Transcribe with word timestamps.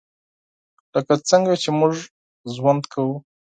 لکه 0.93 1.13
څنګه 1.29 1.53
چې 1.61 1.69
موږ 1.79 1.93
ژوند 2.55 2.83
کوو. 2.93 3.15